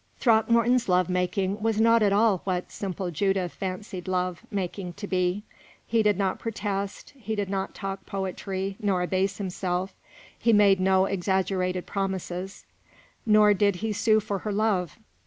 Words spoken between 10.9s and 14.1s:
exaggerated promises, nor did he